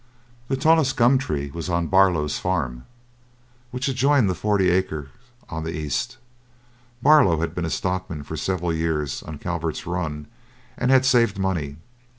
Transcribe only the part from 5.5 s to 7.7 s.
the east. Barlow had been a